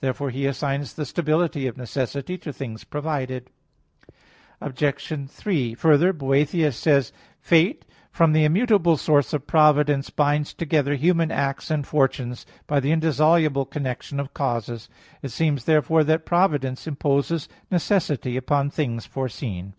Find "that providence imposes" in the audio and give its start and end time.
16.02-17.48